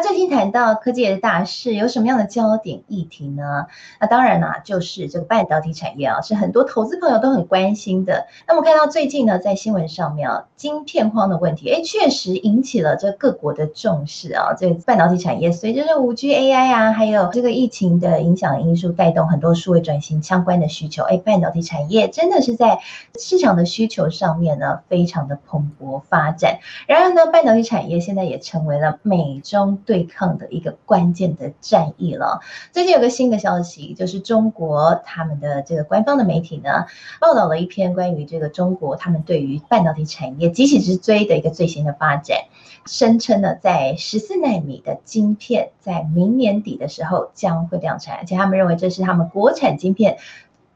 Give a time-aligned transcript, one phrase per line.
[0.00, 3.66] 最近谈到科技的大事，有什么样的焦点议题呢？
[4.00, 8.26] 那当然啦、就是这个半导体产业啊，是很多投资朋友都很关心的。
[8.46, 14.54] 那我们看到最近呢，在新闻上面啊，晶片荒的问题，哎，确实引起了这各国的重视啊。
[14.56, 21.02] 这半导体产业随着这五 G、AI 啊，还有这个疫情的影响因素，带动很多数位转型相关的需求。
[21.04, 22.78] 哎，半导体产业真的是在
[23.18, 26.60] 市场的需求上面呢，非常的蓬勃发展。
[26.86, 32.40] 然而呢，半导体产业现在也成为了美中对抗的一个关键的战役了。
[32.72, 36.84] 最近有个新的消息，就是中国他们的这个官方的媒体呢，
[37.18, 42.36] 报道了一篇关于这个中国他们对于半导体产业急起直追的一个最新的发展，
[42.84, 50.18] 声称呢，在十四纳米的晶片在明年底的时候将会量产，而且他们认为这是他们国产晶片。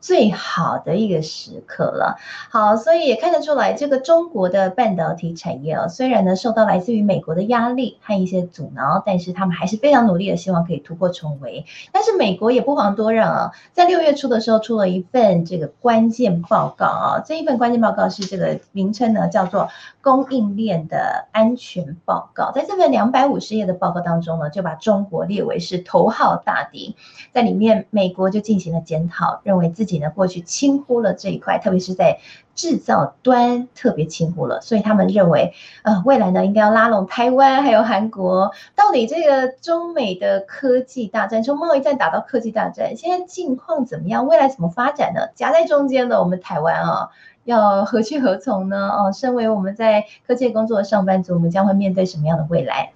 [0.03, 2.17] 最好的一个时刻了，
[2.51, 11.65] 好，所以也看得出来，这个中国的半导体产业啊，虽然呢受到来自于美国的压力和一些阻挠，但是他们还是非常努力的，希望可以突破重围。
[11.93, 19.69] 但是美国也不遑多让啊，在六月初的时候出了一份这个关键报告啊，这一份关键报告是这个名称呢叫做
[20.01, 22.51] 供应链的安全报告。
[22.51, 26.97] 在这份两百五十页的报告当中呢，就把中国列为是头号大敌，
[27.33, 29.92] 在里面美国就进行了检讨，认为自己。
[30.15, 32.19] 过去轻忽了这一块，特别是在
[32.55, 38.53] 制造端特别轻忽了，所以他们认为，呃，未来呢应该要拉拢台湾还有韩国。
[38.75, 44.27] 到底这个中美的科技大战，从贸易战打到科技大战，现在境况怎么样？
[44.27, 45.29] 未来怎么发展呢？
[45.35, 47.09] 夹在中间的我们台湾啊，
[47.45, 48.89] 要何去何从呢？
[48.89, 52.93] 哦，身为我们在科技工作的上班族，我们将会面对什么样的未来？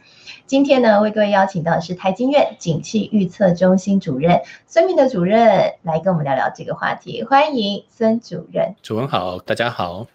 [0.47, 7.25] 今天呢，为各位邀请到的是台经院景气预测中心主任孙明的主任来跟我们聊聊这个话题。
[7.25, 8.75] 欢迎孙主任。
[8.83, 10.07] 主任好，大家好。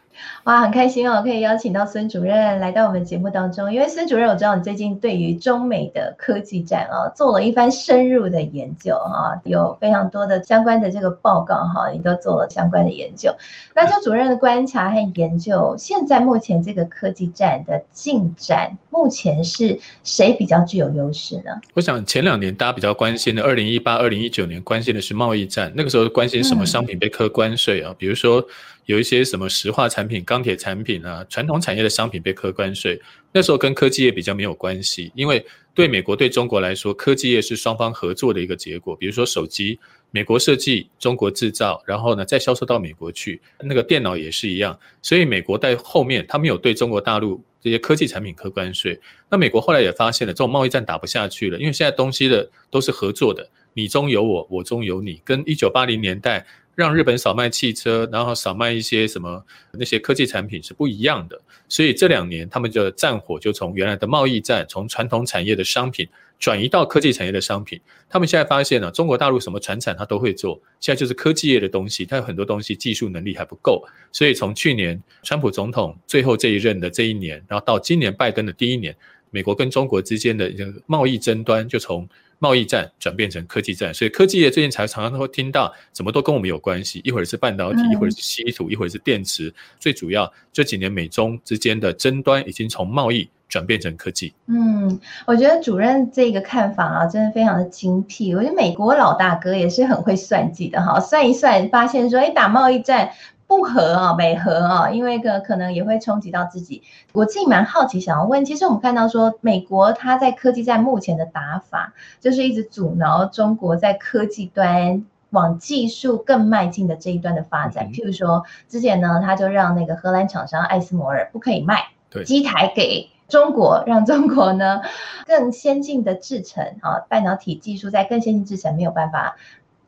[0.45, 3.71] 哇，很开心哦，可以邀请到孙主任来到我们节目当中。
[3.71, 13.31] 因为孙主任，我知道你最近对于中美的科技战啊，做了一番深入的研究哈，有非常多的相关的这个报告哈，你都做了相关的研究。
[13.75, 21.51] 那就主任的观察和研究，现在目前这个科技战的进展，目前是谁比较具有优势呢？
[21.75, 28.43] 我想前两年大家比较关心的，二零一八、二零一九年关心的是贸易战，那个时候关心什么商品被课关税啊，嗯、比如说。
[28.85, 32.99] 有一些什么石化产品、钢铁产品啊，传统产业的商品被课关税，
[33.31, 38.95] 那时候跟科技业比较没有关系，因为对美国、对中国来说，科技业是双方合作的一个结果。
[38.95, 44.77] 比如说手机，美国设计，中国制造，然后呢再销售到美国去，那个电脑也是一样。
[45.01, 48.99] 所以美国在后面，他们有对中国大陆这些科技产品课关税。
[49.29, 56.45] 那美国后来也发现了，这种贸易战打不下去了，因为现在东西的都是合作的，你中有我，我中有你，跟一九八零年代。
[56.75, 66.07] 让日本少卖汽车，然后少卖一些什么那些科技产品是不一样的，所以这两年他们的战火就从原来的贸易战，从传统产业的商品
[66.39, 67.79] 转移到科技产业的商品。
[68.09, 78.95] 他们现在发现呢，中国大陆什么传产他都会做，现在就是科技业的东西，它有很多东西技术能力还不够，所以从去年川普总统最后这一任的这一年，然后到今年拜登的第一年，
[79.29, 82.07] 美国跟中国之间的这个贸易争端就从。
[82.43, 86.99] 贸易战转变成科技战，所以科技业最近才常常都会听到，怎么都跟我们有关系。
[87.03, 89.53] 一会儿是半导体，一会儿是稀土，一会儿是电池。
[89.79, 94.33] 最主要这几年美中之间的争端已经从贸易转变成科技。
[94.47, 98.33] 嗯，我觉得主任这个看法啊，真的非常的精辟。
[98.33, 103.11] 我觉得美国老大哥也是很会算计的哈，算一算发现说，哎，打贸易战。
[103.51, 106.83] 不合啊，美合啊，因为个可能也会冲击到自己。
[107.11, 117.87] 我自己蛮好奇，想要问，其实我们看到说，美国它在科技战目前的打法，就是一直阻挠中国在科技端往技术更迈进的这一端的发展。
[117.87, 121.89] 嗯、譬如说，之前呢，他就让那个荷兰厂商艾斯摩尔不可以卖
[122.25, 124.79] 机台给中国，让中国呢
[125.25, 129.35] 更先进的制程啊，半导体技术在更先进制程没有办法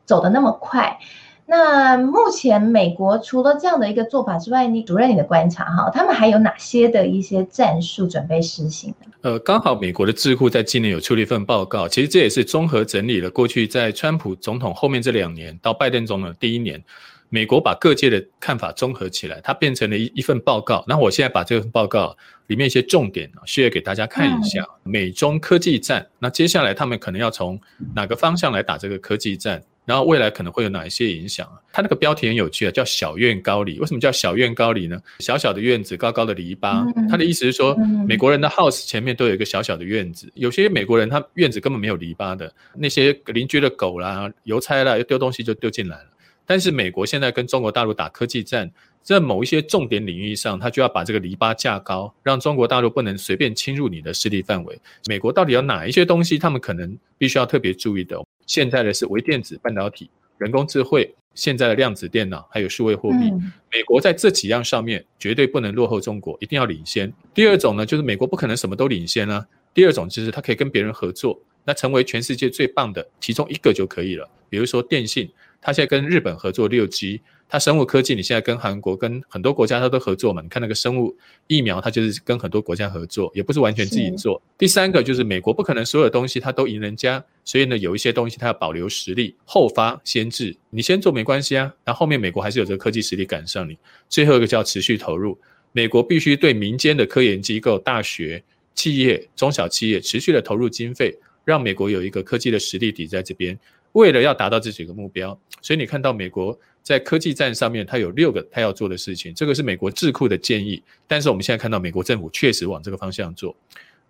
[0.04, 0.98] 走得那么快。
[1.46, 9.12] 那目前美国除了这样的一个做法之外，你主任你的观察哈，他们还有哪些的一些战术准备实行呢？
[9.20, 16.82] 呃，刚好美国的智库在今年有出了一份报告，其实这也是综合整理了过去在川普总统后面这两年到拜登总统的第一年，
[17.28, 20.82] 美国把各界的看法综合起来，它变成了一一份报告。
[20.86, 22.16] 那我现在把这份报告
[22.46, 24.62] 里面一些重点啊，share 给大家看一下。
[24.84, 27.60] 嗯、美中科技战，那接下来他们可能要从
[27.94, 29.62] 哪个方向来打这个科技战？
[29.84, 31.60] 然后未来可能会有哪一些影响啊？
[31.72, 33.78] 它那个标题很有趣啊，叫“小院高篱”。
[33.80, 34.98] 为什么叫小院高篱呢？
[35.18, 36.86] 小小的院子，高高的篱笆。
[37.08, 37.76] 他的意思是说，
[38.06, 40.30] 美国人的 house 前面都有一个小小的院子。
[40.34, 46.06] 有些美国人他院子根本没有篱笆的，那些邻居的狗啦、邮差啦，又丢东西就丢进来了。
[46.46, 48.70] 但是美国现在跟中国大陆打科技战，
[49.02, 54.78] 在某一些重点领域上，他就要把这个篱笆架高，让中国大陆不能随便侵入你的势力范围。
[55.06, 58.22] 美国到底有哪一些东西，他们可能必须要特别注意的？
[58.46, 63.30] 现在的是微电子半导体、人工智慧，现在的量子电脑，还有数位货币。
[63.32, 67.12] 嗯、美国在这几样上面绝对不能落后中国，一定要领先。
[67.32, 69.46] 第二种呢，就是美国不可能什么都领先啊。
[69.72, 74.28] 第二种就是它可以跟别人合作，那成为全世界最棒的其中一个就可以了。
[74.48, 75.28] 比如说电信，
[75.60, 77.20] 它现在跟日本合作六 G。
[77.48, 80.42] 它生物科技，你现在跟韩国、跟很多国家它都合作嘛？
[80.42, 84.42] 你看那个生物疫苗，它就是跟很多国家合作，也不是完全自己做。
[84.58, 90.56] 第三个就是美国不可能所有东西它都赢人家，所以呢，有一些东西它要保留实力，后发先至。
[90.70, 93.78] 你先做没关系啊，那后面美国还是有这个科技实力赶上你。
[94.08, 95.38] 最后一个叫持续投入，
[95.70, 98.42] 美国必须对民间的科研机构、大学、
[98.74, 103.56] 企业、中小企业持续的投入经费，让美国有一个科技的实力底在这边。
[103.94, 109.32] 为了要达到这几个目标，所以你看到美国在科技战上面，它有六个它要做的事情。
[109.34, 113.56] 这个是美国智库的建议，但是我们现在看到美国政府确实往这个方向做。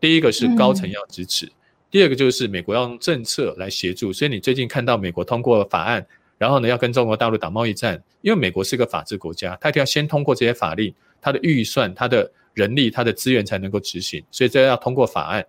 [0.00, 1.50] 第一个是高层要支持，
[1.90, 4.12] 第二个就是美国要用政策来协助。
[4.12, 6.04] 所以你最近看到美国通过了法案，
[6.38, 15.44] 然后呢要跟中国大陆打贸易战，因为美国是个法治国家，它一定要先通过这些法令，它的预算、它的人力、它的资源才能够执行，所以这要通过法案。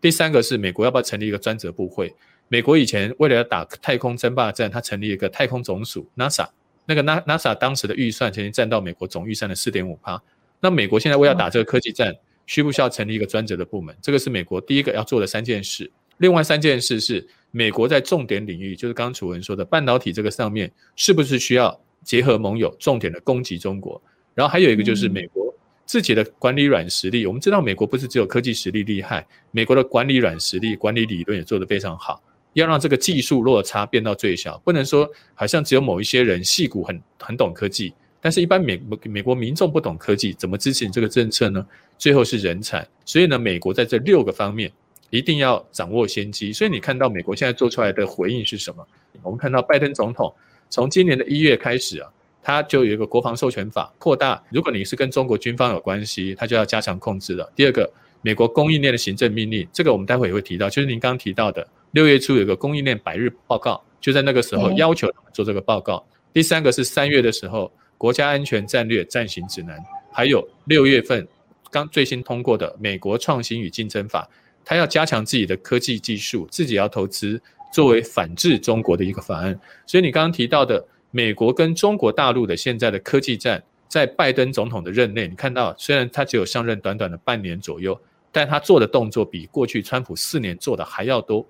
[0.00, 2.14] 第三个是美国要不要成立一个专责部会？
[2.48, 6.46] 美国以前为了要打太空争霸战，他成立一个太空总署 NASA，
[6.86, 10.22] 那个 NASA 当时的预算曾经占到美国总预算的四点五趴。
[10.60, 12.14] 那美国现在为了打这个科技战，
[12.46, 13.96] 需不需要成立一个专责的部门？
[14.00, 15.90] 这个是美国第一个要做的三件事。
[16.18, 24.00] 另外三件事是美国在重点领域，就是刚刚楚文说的半导体这个上面，是不是需要结合盟友，重点的攻击中国？
[24.34, 25.52] 然后还有一个就是美国
[25.86, 27.26] 自己的管理软实力。
[27.26, 32.22] 我们知道美国不是只有科技实力厉害，美国的管理软实力、管理理论也做得非常好。
[32.54, 41.64] 要让这个技术落差变到最小，不能说好像只有某一些人矽谷很很懂科技，但是一般美美国民众不懂科技，怎么支持你这个政策呢？
[41.98, 44.72] 最后是人才，所以呢，美国在这六个方面
[45.10, 46.52] 一定要掌握先机。
[46.52, 48.86] 所以你看到美国现在做出来的回应是什么？
[49.22, 50.32] 我们看到拜登总统
[50.68, 52.10] 从今年的一月开始啊，
[52.42, 57.50] 他就有一个国防授权法扩大，如果你是跟中国军方有关系，他就要加强控制了。
[57.54, 57.88] 第二个，
[58.22, 61.66] 美国供应链的行政命令，这个我们待会也会提到，就是您刚刚提到的。
[61.94, 66.04] 六月初有个供应链百日报告，就在那个时候要求他们做这个报告。
[66.32, 69.80] 第三个是三月的时候，国家安全战略暂行指南，
[70.12, 71.24] 还有六月份
[71.70, 74.28] 刚最新通过的美国创新与竞争法，
[74.64, 77.40] 它要加强自己的科技技术，自己要投资，
[77.72, 79.56] 作为反制中国的一个法案。
[79.86, 87.96] 所以你刚刚提到的美国跟中国大陆的现在的科技战，在拜登总统的任内，你看到虽然他只有上任短短的半年左右，
[88.32, 91.46] 但他做的动作比过去川普四年做的还要多。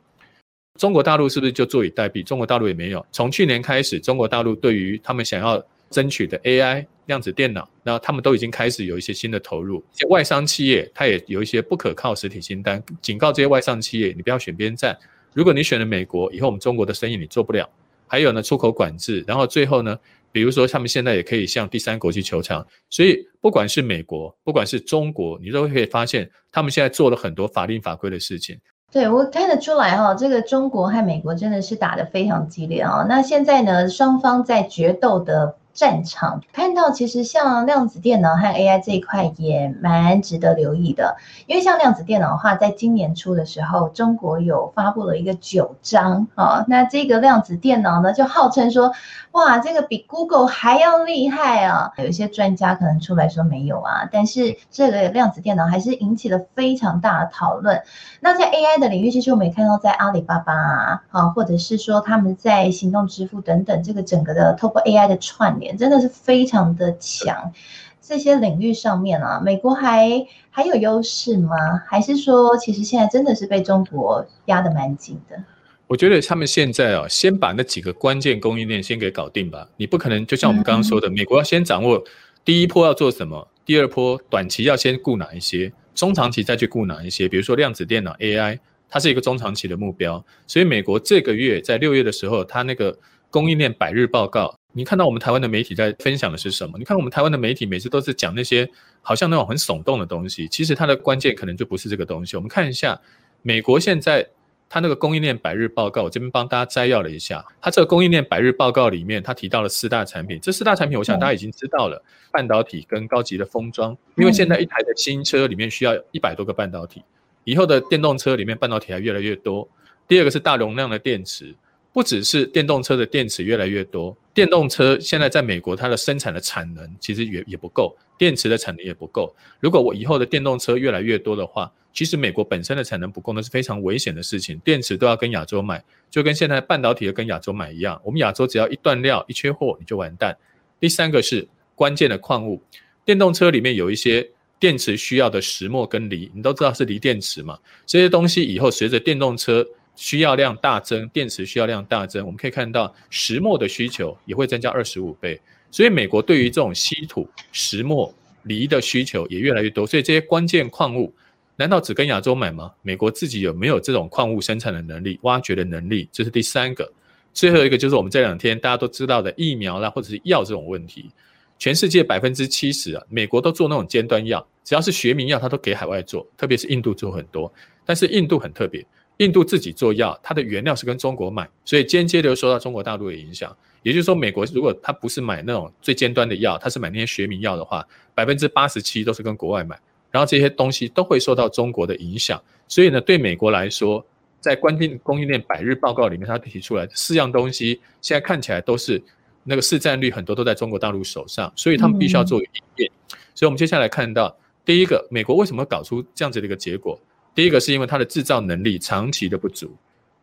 [0.79, 2.23] 中国大陆是不是就坐以待毙？
[2.25, 3.05] 中国大陆也没有。
[3.13, 9.85] 从去年开始，中国大陆对于他们想要争取的 AI 量子电脑，然后他们都已经开始有一些新的投入。
[10.09, 14.99] 外商企业，它也有一些不可靠实体清单，警告这些外商企业，你不要选边站。
[15.33, 17.69] 如果你选了美国，以后我们中国的生意你做不了。
[18.09, 19.97] 还有呢，出口管制，然后最后呢，
[20.33, 22.67] 比如说他们现在也可以向第三国去求偿。
[22.91, 28.59] 所以不管是美国，不管是中国，你都可以发现，他们现在做了很多法令法规的事情。
[28.95, 33.05] 对，我看得出来哈，这个中国和美国真的是打得非常激烈啊。
[33.09, 41.17] 那现在呢，双方在决斗的战场，看到其实像量子电脑和 AI 这一块也蛮值得留意的，
[41.47, 48.93] 因为像量子电脑的话，在今年初的时候，中国有发布了一个九章啊，那这个量子电脑呢，就号称说，
[49.33, 51.93] 哇，这个比 Google 还要厉害啊！
[51.99, 57.83] 有一些专家可能出来说没有啊，但是这个量子电脑还是引起了非常大的讨论。
[58.21, 67.53] 那在 AI 的领域，其实我们也看到，在阿里巴巴啊，啊，或者是说他们在行动支付等等，这个整个的透过 AI 的串联，真的是非常的强。
[68.01, 71.57] 这些领域上面啊，美国还还有优势吗？
[71.89, 75.43] 还是说，其实现在真的是被中国压得蛮紧的？
[75.87, 79.69] 我觉得他们现在啊，先把那几个关键供应链先给搞定吧。
[79.79, 82.05] 你不可能就像我们刚刚说的，美国要先掌握
[82.45, 87.27] 第一波要做什么，第二波短期要先顾哪一些，中长期再去顾哪一些。
[87.27, 88.59] 比如说量子电脑 AI，
[88.91, 90.23] 它是一个中长期的目标。
[90.47, 92.99] 所以美国这个月在六月的时候，它那个
[93.31, 96.77] 供应链百日报告，你看到我们台湾的媒体在分享的是什么？
[96.79, 98.69] 你看我们台湾的媒体每次都是讲那些
[99.01, 102.37] 好像那种很耸动的东西，其实它的关键可能就不是这个东西。
[102.37, 103.01] 我们看一下
[103.41, 104.29] 美国现在。
[104.67, 107.45] 它那个供应链百日报告，我这边帮大家摘要了一下。
[107.61, 110.41] 它这个供应链百日报告里面，它提到了四大产品。
[110.43, 112.03] 这四大产品，我想大家已经知道了：
[112.33, 113.97] 半导体跟高级的封装。
[114.17, 117.05] 因为现在一台的新车里面需要一百多个半导体，
[117.45, 119.69] 以后的电动车里面半导体还越来越多。
[120.09, 121.55] 第二个是大容量的电池，
[121.95, 129.33] 不只是电动车的电池越来越多，电动车现在在美国它的生产的产能其实也也不够，电池的产能也不够。
[129.61, 134.59] 如果我以后的电动车越来越多的话，其实美国本身的产能不够，那是非常危险的事情。
[134.65, 138.01] 电池都要跟亚洲买，就跟现在半导体要跟亚洲买一样。
[138.03, 140.37] 我们亚洲只要一断料、一缺货，你就完蛋。
[140.81, 141.47] 第三个是
[141.77, 142.61] 关键的矿物，
[143.05, 147.57] 电动车里面有一些电池需要的石墨跟锂，你都知道是锂电池嘛。
[147.87, 149.65] 这些东西以后随着电动车
[149.97, 155.41] 需要量大增，电池需要量大增，我们可以看到石墨的需求也会增加二十五倍。
[155.71, 159.87] 所以美国对于这种稀土、石墨、锂的需求也越来越多。
[159.87, 161.13] 所以这些关键矿物。
[161.57, 162.73] 难道只跟亚洲买吗？
[162.83, 166.09] 美国自己有没有这种矿物生产的能力、挖掘的能力？
[166.11, 166.93] 这是第三个。
[167.33, 171.09] 最后一个就是我们这两天大家都知道的疫苗啦，或者是药这种问题。
[171.57, 177.53] 全世界百分之七十啊，美国都做那种尖端药，只要是学名药，它都给海外做，特别是印度做很多。
[177.85, 178.85] 但是印度很特别，
[179.19, 183.57] 印度自己做药，它的原料是跟中国买，所以间接的受到中国大陆的影响。
[183.83, 189.79] 也就是说，美国如果它不是买那种最尖端的药，它是买那些学名药的话，百分之八十七都是跟国外买。
[190.11, 194.05] 然后这些东西都会受到中国的影响，所以呢，对美国来说，
[194.41, 199.03] 在关键供应链百日报告里面，他提出来四样东西，现在看起来都是
[199.43, 202.91] 那个市占率很多都在中国大陆手上，所以他们必须要做应变。
[203.35, 206.99] 所以，我们接下来看到第一个，美国为什么搞出这样子的一个结果？
[207.35, 209.75] 第一个是因为它的制造能力长期的不足，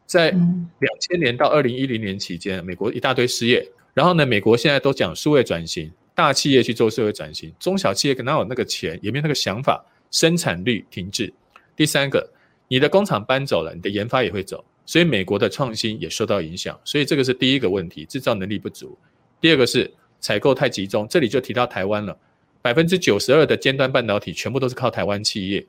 [0.06, 5.92] 在两千年到二零一零年期间，美国一大堆失业，然后呢，美国现在都讲数位转型。
[6.14, 11.34] 大企业去做社会转型，中小企业哪有那个钱，也没有那个想法，生产率停滞。
[11.74, 12.30] 第三个，
[12.68, 16.80] 你的工厂搬走了，你的研发也会走，所以美国的创新也受到影响。
[16.84, 18.96] 所以这个是第一个问题，制造能力不足。
[19.40, 22.16] 第二个是采购太集中，这里就提到台湾了，
[22.62, 25.66] 百分之九十二的尖端半导体全部都是靠台湾企业。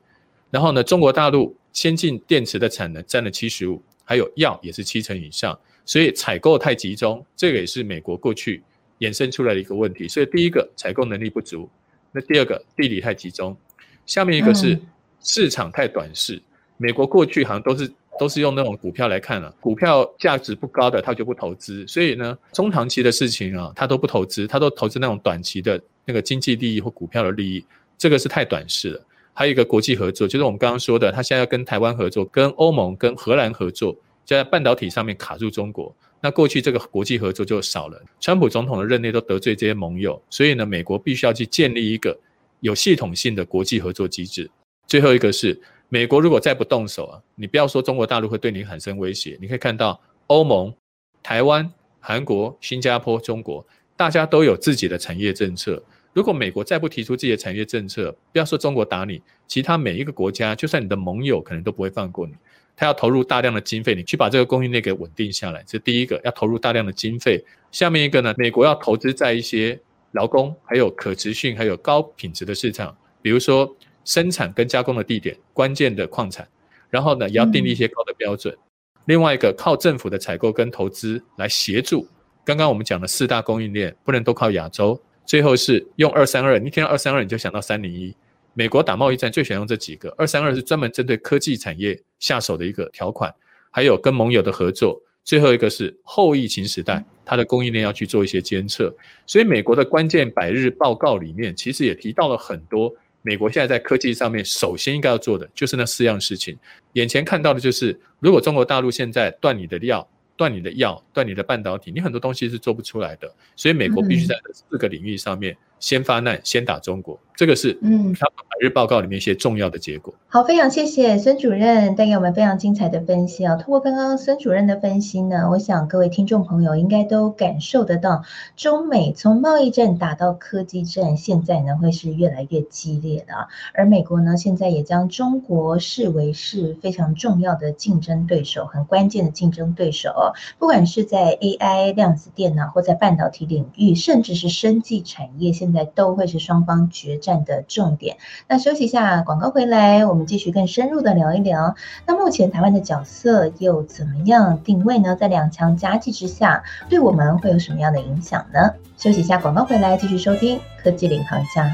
[0.53, 8.61] 然后呢，中国大陆先进电池的产能占了七十五，还有药也是七成以上，所以采购太集中，这个也是美国过去。
[8.99, 11.67] 衍生出来的一个问题，所以第一个采购能力不足，
[12.13, 13.57] 那第二个地理太集中，
[14.05, 14.79] 下面一个是
[15.19, 16.41] 市场太短视。
[16.77, 27.65] 美国过去好像都是都是用那种股票来看了，啊，股票价值不高的他就不投资，所以呢，中长期的事情啊，他都不投资，他都投资那种短期的那个经济利益或股票的利益，
[27.97, 29.05] 这个是太短视了。
[29.33, 33.91] 还有一个国际合作，就是我们刚刚说的，他现在要跟台湾合作，跟欧盟、跟荷兰合作，
[34.23, 35.95] 就在半导体上面卡住中国。
[36.21, 42.17] 那过去这个国际合作就少了，川普总统的任内都得罪这些盟友，所以呢，美国必须要去建立一个
[42.61, 44.49] 有系统性的国际合作机制。
[44.87, 45.59] 最后一个是，
[45.89, 50.73] 美国如果再不动手啊，你不要说中国大陆会对你产生威胁，你可以看到欧盟、
[51.21, 53.65] 台湾、韩国、新加坡、中国，
[53.97, 55.83] 大家都有自己的产业政策。
[56.13, 62.33] 如果美国再不提出自己的产业政策，不要说中国打你，其他每一个国家，就算你的盟友，可能都不会放过你。
[62.75, 67.43] 他要投入大量的经费，你去把这个供应链给稳定下来，这是第一个，要投入大量的经费。
[67.71, 69.79] 下面一个呢，美国要投资在一些
[70.11, 76.47] 劳工、还有可持续、还有高品质的市场，比如说生产跟加工的地点、关键的矿产，
[76.89, 78.53] 然后呢，也要订立一些高的标准。
[78.53, 78.59] 嗯、
[79.05, 82.07] 另外一个，靠政府的采购跟投资来协助。
[82.43, 84.99] 刚刚我们讲的四大供应链不能都靠亚洲。
[85.25, 88.15] 最后是用二三二，你听到二三二你就想到三零一。
[88.53, 93.33] 美国打贸易战最喜欢用这几个，二三二是专门针对科技产业下手的一个条款，
[93.71, 98.95] 还有跟盟友的合作，最后一个是后疫情时代，它的供应链要去做一些监测。
[99.25, 106.55] 所以美国的关键百日报告里面，其实也提到了很多美国现在在科技上面首先应该要做的，就是那四样事情。
[106.93, 110.07] 眼前看到的就是，如果中国大陆现在断你的料。
[110.35, 120.13] 断你的药，断你的半导体，你很多东西是做不出来的，所以美国必须在这四个领域上面先发难，先打中国，这个是嗯，他百日报告里面一些重要的结果。
[120.29, 123.57] 好，非常谢谢孙主任带给我们非常精彩的分析啊！
[123.57, 128.23] 通过刚刚孙主任的分析呢，我想各位听众朋友应该都感受得到，
[128.55, 133.33] 中美从贸易战打到科技战，现在呢会是越来越激烈的，
[133.73, 140.33] 而美国呢现在也将中国视为是非常重要的竞争对手，很关键的竞争对手。
[140.57, 148.17] 不管是在 AI 量子电脑，或在半导体领域，甚至是生技产业，现在都会是双方决战的重点。
[148.47, 151.75] 那休息一下，广告回来，我们继续更深入的聊一聊。
[152.05, 155.15] 那目前台湾的角色又怎么样定位呢？
[155.15, 158.73] 在两强夹击之下，对我们会有什么样的影响呢？
[158.97, 161.69] 休息一下，广告回来继续收听科技领航家。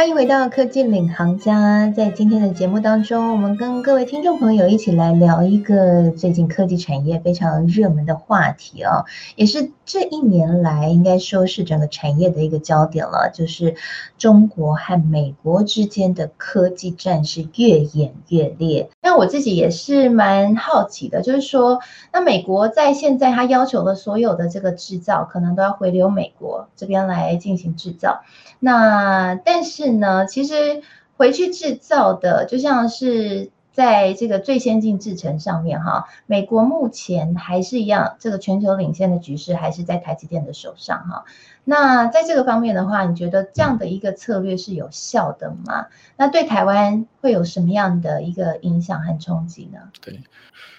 [0.00, 9.04] 欢迎回到科技领航家，在今天的节目当中，我们跟各位听众朋友一起来聊一个最近科技产业非常热门的话题哦，
[9.36, 13.74] 也是这一年来应该说是整个产业的一个焦点了，就是
[14.16, 18.88] 中国和美国之间的科技战是越演越烈。
[19.02, 21.80] 那我自己也是蛮好奇的，就是说，
[22.12, 28.22] 那美国在现在他要求的所有的这个制造，可能都要回流美国这边来进行制造。
[28.58, 30.82] 那但是呢，其实
[31.16, 41.24] 回去制造的，就像是在这个最先进制程上面哈，美国目前还是一样，这个全球领先的局势还是在台积电的手上哈。
[41.64, 45.86] 那在这个方面的话，你觉得这样的一个策略是有效的吗？
[46.16, 49.78] 那对台湾会有什么样的一个影响和冲击呢？
[50.00, 50.20] 对，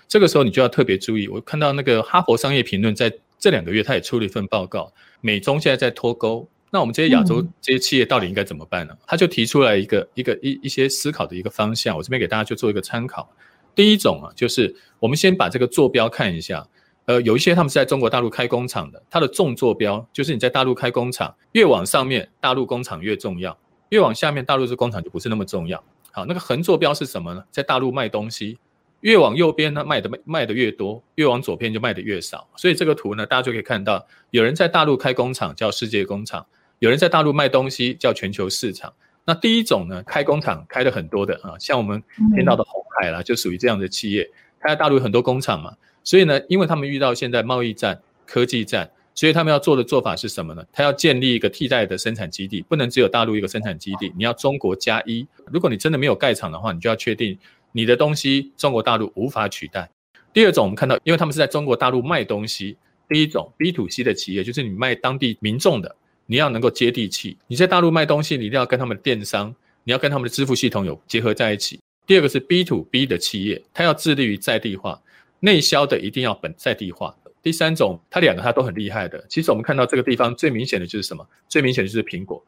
[0.08, 6.48] 这个时候你就要特别注意，我看到那个哈佛商业评论在这两个月，他也出了一份报告，美中现在在脱钩。
[6.74, 8.94] 那我们这些亚洲这些企业到底应该怎么办呢？
[8.94, 13.30] 嗯、他就提出来一个一个一一些思考的一个方向，我这边给大家就做一个参考。
[13.76, 16.66] 第一种啊，就是我们先把这个坐标看一下，
[17.06, 23.58] 呃，有一些他们是在中国大陆开工厂的，它的纵坐标就是你在大陆开工厂，越往上面大陆工厂越重要，
[23.90, 25.84] 越往下面大陆这工厂就不是那么重要。
[26.12, 27.44] 好，那个横坐标是什么呢？
[27.52, 28.58] 在大陆卖东西，
[29.00, 32.48] 越往右边呢卖的卖卖的越多，越往左边就卖的越少。
[32.56, 36.46] 所以这个图呢，大家就可以看到，有人在大陆开工厂叫世界工厂。
[36.80, 38.92] 有人在大陆卖东西叫全球市场，
[39.24, 42.02] 那第一种呢，开工厂开的很多的啊，像我们
[42.36, 44.28] 听到的鸿海啦，就属于这样的企业，
[44.60, 50.64] 开在大陆有很多工厂嘛，所以呢，因为他们遇到现在贸易战、科技战，所以他们要做的做法是什么呢？
[50.72, 55.26] 他要建立一个替代的生产基地，不能只有大陆一个生产基地，你要中国加一。
[55.52, 57.38] 如果你真的没有盖厂的话，你就要确定
[57.72, 59.90] 你的东西中国大陆无法取代。
[60.34, 62.78] 第二种，我们看到，因为他们是在中国大陆卖东西，
[63.10, 65.96] 第一种 B to C 的企业，就是你卖当地民众的。
[66.28, 69.54] 你要能够接地气，你在大陆卖东西，你一定要跟他们的电商，
[69.84, 71.78] 你要跟他们的支付系统有结合在一起。
[72.08, 75.02] 第二个是 B to B 的企业，它要致力于在地化，
[75.42, 77.14] 内销的一定要本在地化。
[77.44, 79.26] 第三种，它两个它都很厉害的。
[79.28, 81.28] 其实我们看到这个地方最明显的就是什么？
[81.50, 82.42] 最明显的就是苹果，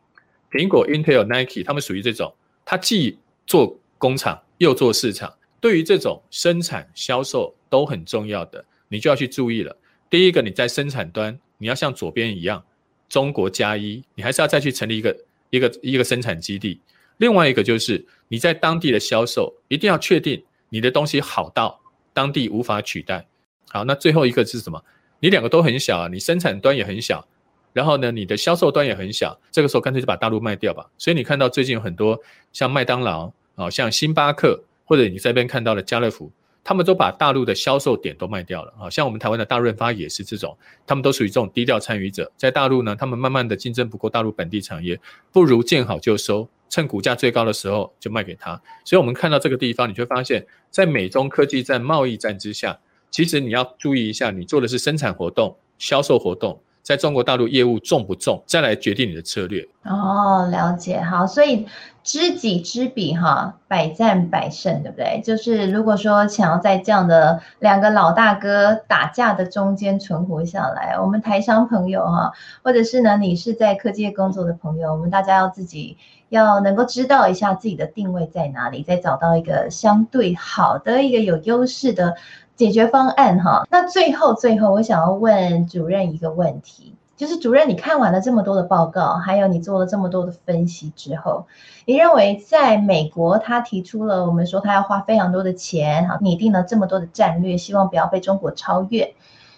[0.49, 9.75] 苹果、Intel、Nike，他们属于这种，它既做工厂又做市场，对于这种生产销售都很重要的，你就要去注意了。
[10.09, 12.63] 第一个，你在生产端，你要像左边一样。
[13.09, 15.17] 中国加一，你还是要再去成立一个
[15.49, 16.79] 一个一个生产基地。
[17.17, 21.79] 另外一个就是你在当地的销售，一定要确定你的东西好到
[22.13, 23.25] 当地无法取代。
[23.69, 24.83] 好，那最后一个是什么？
[25.19, 27.25] 你两个都很小啊，你生产端也很小，
[27.73, 29.39] 然后呢，你的销售端也很小。
[29.51, 30.85] 这个时候干脆就把大陆卖掉吧。
[30.97, 32.19] 所以你看到最近有很多
[32.51, 36.31] 像麦当劳啊，像星巴克，或者你这边看到的家乐福。
[36.65, 42.31] 他们都把大陆的销售点都卖掉了啊，像我们台湾的大润发也是这种，他们都属于这种低调参与者。
[42.37, 44.97] 在大陆呢，他们慢慢的竞争不过大陆本地产业，
[45.33, 48.59] 不如见好就收，趁股价最高的时候就卖给他。
[48.83, 52.79] 所以，我们看到这个地方，你就会发现，在美中科技战、贸易战之下，
[53.11, 56.59] 其实你要注意一下，你做的是生产活动、销售活动。
[56.81, 59.65] 在中国大陆业务重不重，再来决定你的策略。
[59.83, 61.65] 哦，了解，好，所以
[62.03, 65.21] 知己知彼，哈，百战百胜，对不对？
[65.23, 72.33] 就是如果说想要在这样的两个老大哥打架的中间存活下来，我们台商朋友哈，
[72.63, 75.97] 或者是呢，你是在科技业工作的朋友，我们大家要自己
[76.35, 82.15] 要能够知道一下自己的定位在哪里，再找到一个相对好的一个有优势的。
[82.55, 91.47] 解决方案哈，那最后最后，我想要问主任一个问题，就是主任，你看完了这么多的报告，还有你做了这么多的分析之后，
[91.85, 99.15] 你认为在美国，他提出了我们说他要花非常多的钱，哈，拟定了这么多的战略，希望不要被中国超越。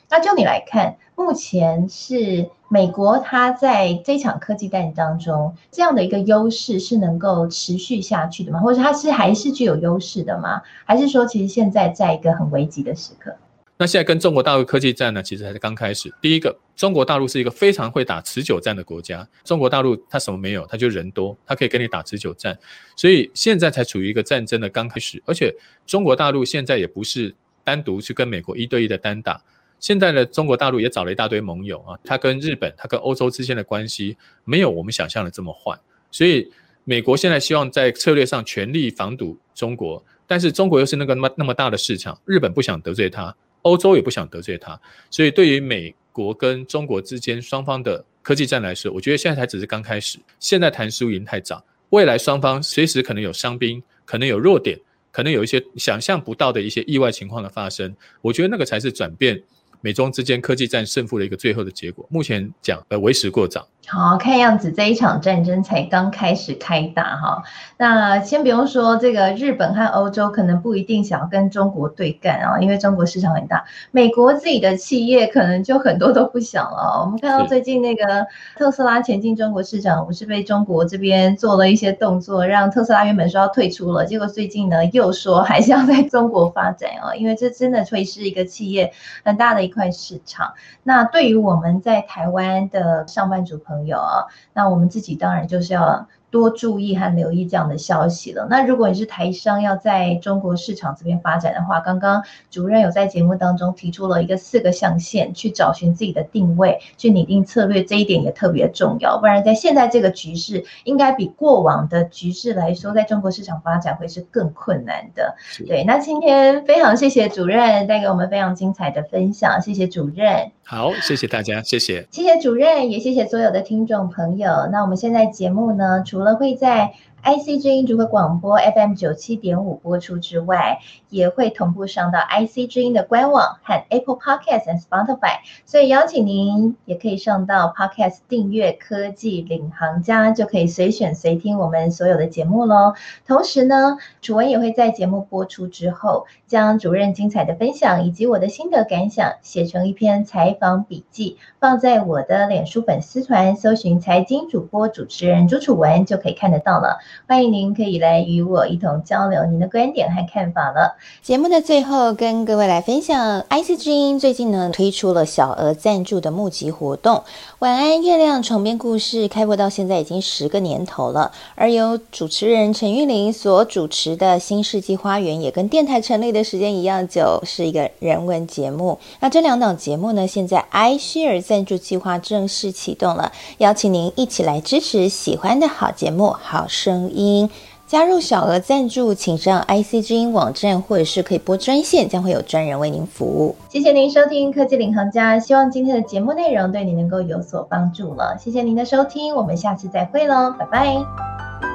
[0.10, 8.60] 那就你来看，目前是美国它在这场科技战当中这样的一个优势是能够持续下去的吗？
[8.60, 10.62] 或者它是还是具有优势的吗？
[10.84, 13.34] 还是说其实现在在一个很危急的时刻？
[13.78, 16.14] 那现在跟中国大陆科技战呢，其实还是刚开始。
[16.22, 19.28] 第一个，中国大陆是一个非常会打持久战的国家。
[19.44, 20.66] 中国大陆它什么没有？
[20.68, 22.58] 它就人多，它可以跟你打持久战。
[22.96, 25.54] 所以现在才处于一个战争的刚开始，而且
[25.86, 29.42] 中国大陆现在也不是单独去跟美国一对一的单打。
[29.86, 36.52] 现在呢，中国大陆也找了一大堆盟友啊，他跟日本、他跟欧洲之间的关系没有我们想象的这么坏，所以
[36.86, 54.80] 美国现在希望在策略上全力防堵中国，但是中国又是那个那么那么大的市场，日本不想得罪他，欧洲也不想得罪他，所以对于美国跟中国之间双方的科技战来说，我觉得现在才只是刚开始，现在谈输赢太早，未来双方随时可能有伤兵，可能有弱点，
[55.12, 59.40] 可能有一些想象不到的一些意外情况的发生，我觉得那个才是转变。
[59.86, 63.70] 美中之间科技战胜负的一个最后的结果，目前讲呃为时过早。
[63.88, 67.44] 好，看样子这一场战争才刚开始开打哈。
[67.78, 73.64] 那先不用说这个日本和欧洲可能不一定想要跟中国对干啊，因为中国市场很大。
[73.92, 77.02] 美国自己的企业可能就很多都不想了。
[77.02, 78.26] 我们看到最近那个
[78.58, 88.92] 特斯拉前进中国市场，不是被中国这边做了一些动作，让特斯拉原本说要退出了，结果最近呢又说还是要在中国发展啊，因为这真的会是一个企业
[89.24, 90.54] 很大的一块市场。
[90.82, 96.08] 那对于我们在台湾的上班族朋友，朋友啊，那我们自己当然就是要。
[96.36, 98.46] 多注意和留意这样的消息了。
[98.50, 102.22] 那如果你是台商要在中国市场这边发展的话，刚刚
[102.52, 109.18] 主任有在节目当中提出了一个四个象限，去找寻自己的定位，去拟定策略，这一点也特别重要。
[109.18, 115.34] 不然在现在这个局势，应该比过往的局势来说，在中国市场发展会是更困难的。
[115.66, 120.52] 对，那今天非常谢谢主任带给我们非常精彩的分享，谢谢主任。
[120.68, 124.68] 好，谢谢大家，谢谢，谢谢主任，也谢谢所有的听众朋友。
[124.72, 126.92] 那我们现在节目呢，除了我们会在
[127.26, 130.78] IC 之音主客广播 FM 九七点五播出之外，
[131.10, 142.94] 也会同步上到 IC 之音的官网和 Apple Podcast 和 Spotify，所以邀请您也可以上到 Podcast 订阅科技领航家，就可以随选随听我们所有的节目喽。
[143.26, 157.00] 同时呢，楚文也会在节目播出之后，将主任精彩的分享以及我的心得感想写成一篇采访笔记，放在我的脸书粉丝团，搜寻财经主播主持人朱楚文就可以看得到了。
[157.28, 160.96] 欢迎您可以来与我一同交流您的观点和看法了。
[161.22, 167.24] 节目的最后，跟各位来分享，IC 之音最近呢推出了小额赞助的募集活动。
[167.60, 179.00] 晚安月亮床边故事开播到现在已经十个年头了，而由主持人陈玉玲所主持的新世纪花园也跟电台成立的时间一样久，是一个人文节目。
[179.20, 187.50] 那这两档节目呢，现在 iShare 赞助计划正式启动了，邀请您一起来支持喜欢的好节目、好声音。
[187.88, 193.56] 加入小额赞助，请上 IC 之音网站或者是可以拨专线，将会有专人为您服务。
[193.70, 198.36] 谢谢您收听科技领航家，希望今天的节目内容对你能够有所帮助了。
[198.40, 201.75] 谢谢您的收听，我们下次再会喽，拜拜。